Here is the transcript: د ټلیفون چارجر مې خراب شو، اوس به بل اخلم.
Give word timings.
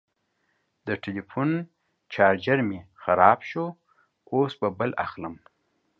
د 0.87 0.89
ټلیفون 1.03 1.49
چارجر 2.13 2.59
مې 2.67 2.79
خراب 3.01 3.39
شو، 3.49 3.65
اوس 4.33 4.51
به 4.59 4.69
بل 4.79 4.91
اخلم. 5.05 5.35